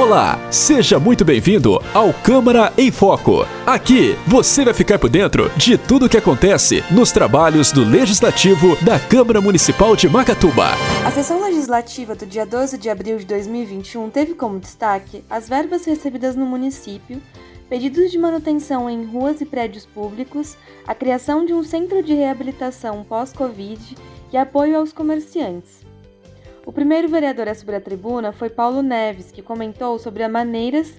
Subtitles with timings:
[0.00, 3.44] Olá, seja muito bem-vindo ao Câmara em Foco.
[3.66, 8.82] Aqui você vai ficar por dentro de tudo o que acontece nos trabalhos do Legislativo
[8.82, 10.68] da Câmara Municipal de Macatuba.
[11.04, 15.84] A sessão legislativa do dia 12 de abril de 2021 teve como destaque as verbas
[15.84, 17.20] recebidas no município,
[17.68, 20.56] pedidos de manutenção em ruas e prédios públicos,
[20.86, 23.98] a criação de um centro de reabilitação pós-Covid
[24.32, 25.89] e apoio aos comerciantes.
[26.66, 30.92] O primeiro vereador a subir à tribuna foi Paulo Neves, que comentou sobre as maneiras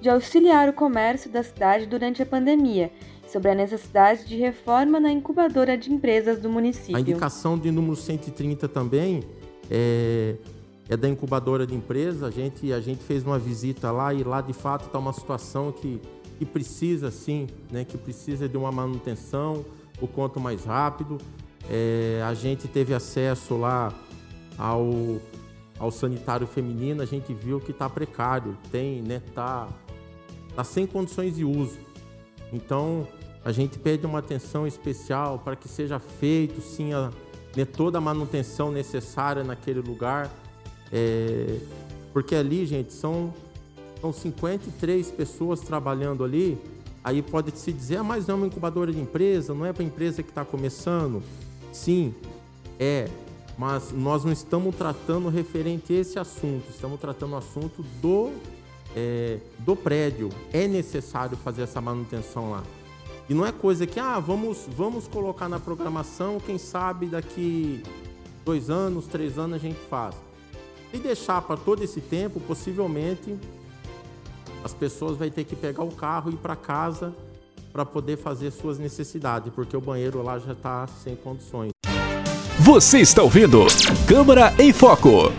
[0.00, 2.90] de auxiliar o comércio da cidade durante a pandemia
[3.30, 6.96] sobre a necessidade de reforma na incubadora de empresas do município.
[6.96, 9.22] A indicação de número 130 também
[9.70, 10.34] é,
[10.88, 12.26] é da incubadora de empresa.
[12.26, 15.70] A gente, a gente fez uma visita lá e lá de fato está uma situação
[15.70, 16.00] que,
[16.38, 19.64] que precisa sim, né, que precisa de uma manutenção,
[20.00, 21.16] o quanto mais rápido.
[21.70, 23.94] É, a gente teve acesso lá
[24.60, 25.18] ao,
[25.78, 29.66] ao sanitário feminino, a gente viu que está precário, tem, né, tá,
[30.54, 31.78] tá sem condições de uso.
[32.52, 33.08] Então,
[33.42, 37.10] a gente pede uma atenção especial para que seja feito, sim, a,
[37.56, 40.30] né, toda a manutenção necessária naquele lugar,
[40.92, 41.58] é,
[42.12, 43.32] porque ali, gente, são,
[44.02, 46.58] são 53 pessoas trabalhando ali,
[47.02, 49.84] aí pode se dizer, ah, mas não é uma incubadora de empresa, não é para
[49.84, 51.22] empresa que está começando.
[51.72, 52.14] Sim,
[52.78, 53.08] é,
[53.60, 58.32] mas nós não estamos tratando referente a esse assunto, estamos tratando o assunto do,
[58.96, 60.30] é, do prédio.
[60.50, 62.62] É necessário fazer essa manutenção lá.
[63.28, 67.82] E não é coisa que, ah, vamos, vamos colocar na programação, quem sabe daqui
[68.46, 70.14] dois anos, três anos a gente faz.
[70.90, 73.36] E deixar para todo esse tempo, possivelmente
[74.64, 77.14] as pessoas vão ter que pegar o carro e ir para casa
[77.74, 81.79] para poder fazer suas necessidades, porque o banheiro lá já está sem condições.
[82.72, 83.66] Você está ouvindo
[84.06, 85.32] Câmara em Foco.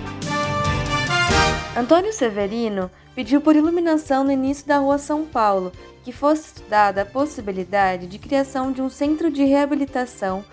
[1.79, 5.71] Antônio Severino pediu por iluminação no início da Rua São Paulo
[6.03, 10.43] que fosse estudada a possibilidade de criação de um centro de reabilitação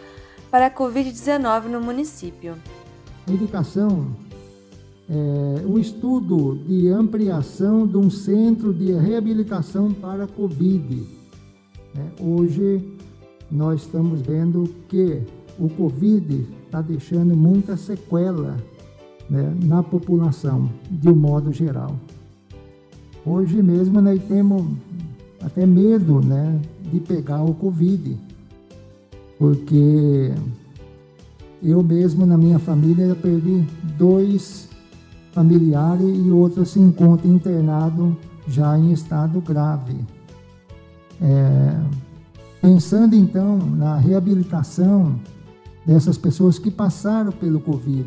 [0.52, 2.54] para a Covid-19 no município.
[3.26, 4.06] Indicação
[5.10, 11.04] é o estudo de ampliação de um centro de reabilitação para a Covid.
[11.96, 12.80] É, hoje
[13.50, 15.24] nós estamos vendo que
[15.58, 18.56] o Covid está deixando muita sequela
[19.28, 21.96] né, na população, de um modo geral.
[23.26, 24.64] Hoje mesmo nós temos
[25.42, 26.60] até medo né,
[26.90, 28.16] de pegar o Covid,
[29.38, 30.32] porque
[31.62, 33.64] eu mesmo na minha família perdi
[33.96, 34.68] dois
[35.32, 38.16] familiares e outro se encontra internado
[38.46, 39.96] já em estado grave.
[41.20, 41.80] É,
[42.62, 45.18] pensando então na reabilitação
[45.88, 48.06] dessas pessoas que passaram pelo Covid,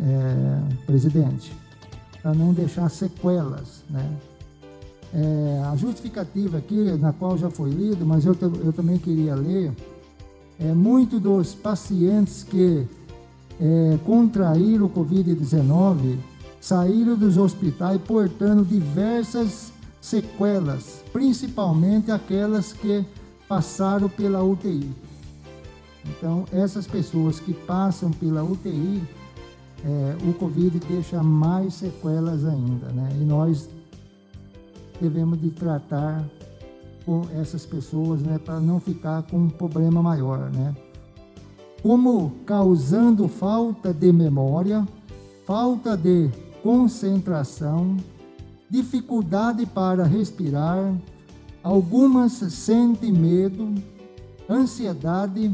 [0.00, 1.52] é, presidente,
[2.22, 4.10] para não deixar sequelas, né?
[5.14, 9.70] É, a justificativa aqui, na qual já foi lido, mas eu, eu também queria ler,
[10.58, 12.86] é muito dos pacientes que
[13.60, 16.16] é, contraíram o Covid-19
[16.58, 19.70] saíram dos hospitais portando diversas
[20.00, 23.04] sequelas, principalmente aquelas que
[23.46, 25.11] passaram pela UTI.
[26.04, 29.02] Então, essas pessoas que passam pela UTI,
[29.84, 33.08] é, o Covid deixa mais sequelas ainda, né?
[33.20, 33.68] E nós
[35.00, 36.24] devemos de tratar
[37.04, 40.74] com essas pessoas, né, para não ficar com um problema maior, né?
[41.82, 44.86] Como causando falta de memória,
[45.44, 46.30] falta de
[46.62, 47.96] concentração,
[48.70, 50.94] dificuldade para respirar,
[51.62, 53.74] algumas sentem medo,
[54.48, 55.52] ansiedade,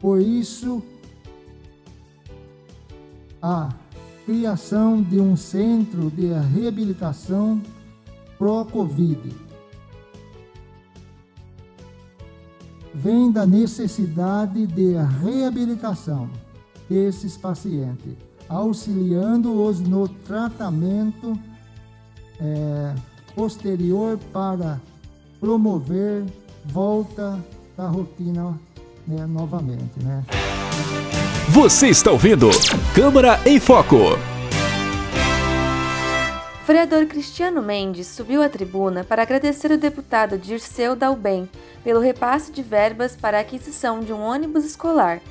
[0.00, 0.82] por isso,
[3.42, 3.70] a
[4.24, 7.60] criação de um centro de reabilitação
[8.36, 9.34] pró-Covid.
[12.94, 16.28] Vem da necessidade de reabilitação
[16.88, 18.14] desses pacientes,
[18.48, 21.38] auxiliando-os no tratamento
[22.40, 22.94] é,
[23.34, 24.80] posterior para
[25.40, 26.24] promover
[26.66, 27.42] volta
[27.76, 28.58] da rotina
[29.08, 29.98] né, novamente.
[30.02, 30.22] Né?
[31.48, 32.50] Você está ouvindo
[32.94, 33.96] Câmara em Foco.
[36.62, 41.48] O vereador Cristiano Mendes subiu à tribuna para agradecer o deputado Dirceu Dalben
[41.82, 45.22] pelo repasse de verbas para a aquisição de um ônibus escolar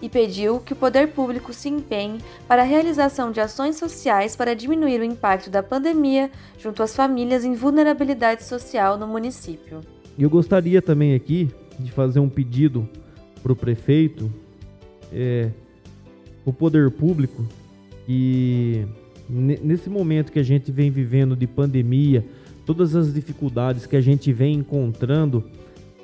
[0.00, 2.18] e pediu que o poder público se empenhe
[2.48, 7.44] para a realização de ações sociais para diminuir o impacto da pandemia junto às famílias
[7.44, 9.80] em vulnerabilidade social no município.
[10.18, 12.88] Eu gostaria também aqui de fazer um pedido
[13.42, 14.30] para o prefeito,
[15.12, 15.50] é,
[16.44, 17.46] o poder público,
[18.06, 18.86] que
[19.28, 22.24] nesse momento que a gente vem vivendo de pandemia,
[22.66, 25.44] todas as dificuldades que a gente vem encontrando,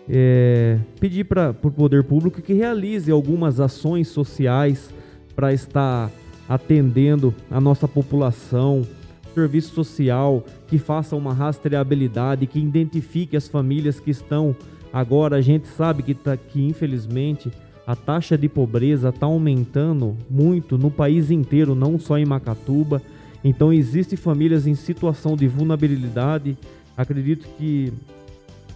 [0.09, 4.91] é, pedir para o poder público que realize algumas ações sociais
[5.37, 6.11] para estar
[6.49, 8.87] atendendo a nossa população,
[9.35, 14.57] serviço social que faça uma rastreabilidade, que identifique as famílias que estão
[14.93, 15.37] agora.
[15.37, 17.51] A gente sabe que, tá, que infelizmente
[17.87, 23.01] a taxa de pobreza está aumentando muito no país inteiro, não só em Macatuba.
[23.43, 26.57] Então existem famílias em situação de vulnerabilidade.
[26.97, 27.93] Acredito que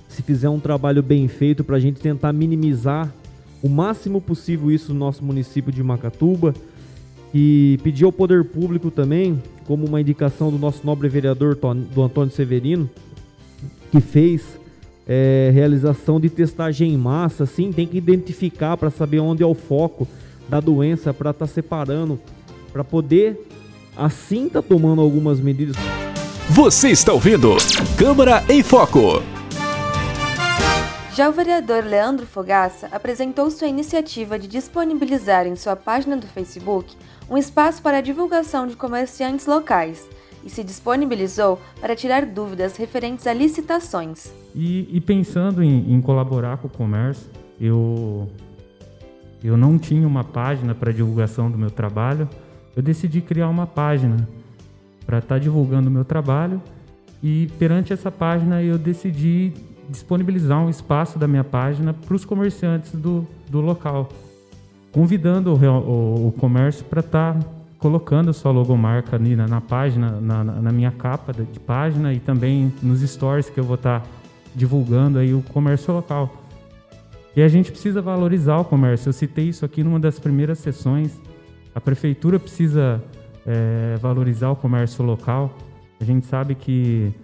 [0.09, 3.12] se fizer um trabalho bem feito para a gente tentar minimizar
[3.62, 6.55] o máximo possível isso no nosso município de Macatuba
[7.35, 11.56] e pedir ao poder público também, como uma indicação do nosso nobre vereador
[11.94, 12.91] do Antônio Severino,
[13.91, 14.58] que fez
[15.07, 19.55] é, realização de testagem em massa, sim, tem que identificar para saber onde é o
[19.55, 20.07] foco
[20.49, 22.21] da doença, para estar tá separando,
[22.73, 23.39] para poder
[23.97, 25.77] assim tá tomando algumas medidas.
[26.49, 27.57] Você está ouvindo
[27.99, 29.23] Câmara em Foco.
[31.15, 36.97] Já o vereador Leandro Fogaça apresentou sua iniciativa de disponibilizar em sua página do Facebook
[37.29, 40.09] um espaço para a divulgação de comerciantes locais
[40.43, 44.42] e se disponibilizou para tirar dúvidas referentes a licitações.
[44.55, 48.29] E, e pensando em, em, colaborar com o comércio, eu,
[49.43, 52.29] eu não tinha uma página para divulgação do meu trabalho,
[52.77, 54.29] eu decidi criar uma página
[55.07, 56.61] para estar tá divulgando o meu trabalho.
[57.23, 59.53] E perante essa página eu decidi
[59.89, 64.09] disponibilizar um espaço da minha página para os comerciantes do, do local,
[64.91, 67.47] convidando o, o, o comércio para estar tá
[67.79, 72.73] colocando sua logomarca ali na, na página, na, na, minha capa de, página e também
[72.81, 74.07] nos stories que eu vou estar tá
[74.55, 76.45] divulgando aí o comércio local.
[77.35, 79.09] E a gente precisa valorizar o comércio.
[79.09, 81.19] Eu citei isso aqui numa das primeiras sessões.
[81.75, 83.03] A prefeitura precisa
[83.47, 85.57] é, valorizar o comércio local.
[85.99, 87.15] A gente sabe que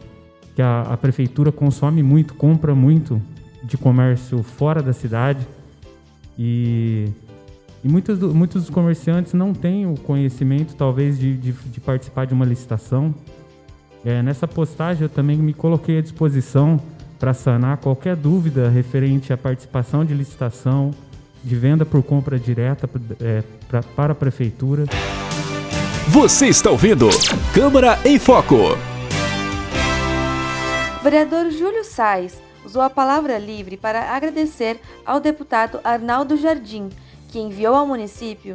[0.58, 3.22] que a, a prefeitura consome muito, compra muito
[3.62, 5.46] de comércio fora da cidade
[6.36, 7.12] e,
[7.84, 12.34] e muitos, muitos dos comerciantes não têm o conhecimento, talvez, de, de, de participar de
[12.34, 13.14] uma licitação.
[14.04, 16.80] É, nessa postagem eu também me coloquei à disposição
[17.18, 20.92] para sanar qualquer dúvida referente à participação de licitação,
[21.42, 22.88] de venda por compra direta
[23.20, 24.84] é, pra, para a prefeitura.
[26.08, 27.08] Você está ouvindo
[27.52, 28.76] Câmara em Foco.
[30.98, 36.88] O vereador Júlio Sais usou a palavra livre para agradecer ao deputado Arnaldo Jardim,
[37.28, 38.54] que enviou ao município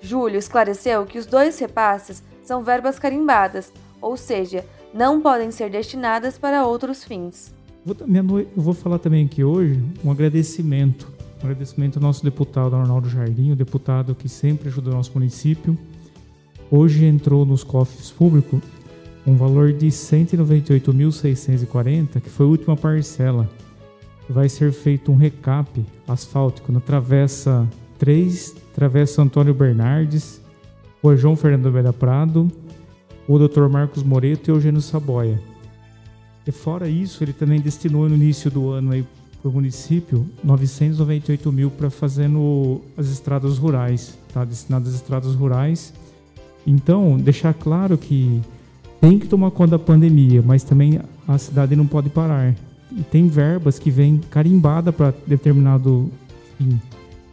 [0.01, 6.39] Júlio esclareceu que os dois repasses são verbas carimbadas, ou seja, não podem ser destinadas
[6.39, 7.53] para outros fins.
[7.87, 11.13] Eu vou falar também aqui hoje um agradecimento.
[11.43, 15.77] Um agradecimento ao nosso deputado Arnaldo Jardim, o deputado que sempre ajudou o nosso município.
[16.71, 18.61] Hoje entrou nos cofres públicos
[19.27, 23.49] um valor de R$ 198.640, que foi a última parcela.
[24.29, 27.69] Vai ser feito um recap asfáltico na Travessa
[27.99, 30.41] 3, Travessa Antônio Bernardes,
[31.03, 32.51] Rua João Fernando Beda Prado,
[33.27, 33.69] o Dr.
[33.69, 35.41] Marcos Moreto e Eugênio Saboia.
[36.47, 39.05] E fora isso, ele também destinou no início do ano aí
[39.41, 44.45] para o município 998 mil para fazendo as estradas rurais, tá?
[44.45, 45.93] Destinado às estradas rurais.
[46.67, 48.41] Então, deixar claro que
[49.01, 52.55] tem que tomar conta da pandemia, mas também a cidade não pode parar.
[52.93, 56.11] E tem verbas que vêm carimbada para determinado
[56.57, 56.81] fim.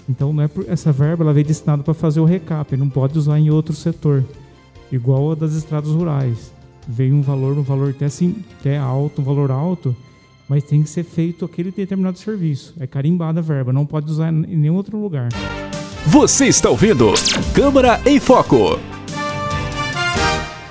[0.10, 3.18] Então, não é por, essa verba ela vem destinada para fazer o recap, não pode
[3.18, 4.24] usar em outro setor
[4.91, 6.51] igual a das estradas rurais.
[6.88, 9.96] Veio um valor, um valor até assim, até alto, um valor alto,
[10.50, 12.74] mas tem que ser feito aquele determinado serviço.
[12.80, 15.30] É carimbada a verba, não pode usar em nenhum outro lugar.
[16.06, 17.13] Você está ouvindo
[17.53, 18.90] Câmara em Foco.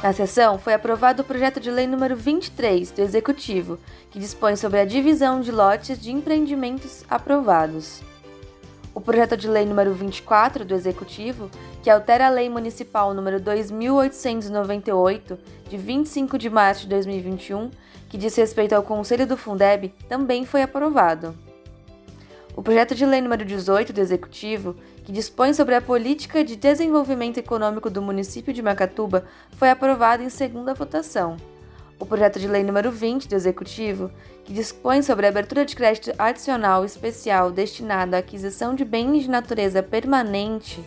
[0.02, 3.78] Na sessão foi aprovado o projeto de lei número 23 do Executivo,
[4.10, 8.00] que dispõe sobre a divisão de lotes de empreendimentos aprovados.
[8.94, 11.50] O projeto de lei número 24 do Executivo,
[11.82, 15.38] que altera a lei municipal número 2898
[15.68, 17.70] de 25 de março de 2021,
[18.08, 21.36] que diz respeito ao Conselho do Fundeb, também foi aprovado.
[22.56, 24.76] O projeto de lei número 18 do Executivo,
[25.10, 29.24] que dispõe sobre a política de desenvolvimento econômico do município de Macatuba,
[29.56, 31.36] foi aprovado em segunda votação
[31.98, 34.08] o projeto de lei número 20 do Executivo,
[34.44, 39.28] que dispõe sobre a abertura de crédito adicional especial destinado à aquisição de bens de
[39.28, 40.80] natureza permanente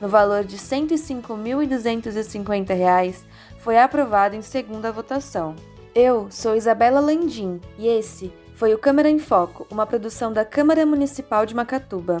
[0.00, 3.14] no valor de R$ 105.250,
[3.60, 5.54] foi aprovado em segunda votação.
[5.94, 10.84] Eu sou Isabela Landim e esse foi o Câmara em Foco, uma produção da Câmara
[10.84, 12.20] Municipal de Macatuba.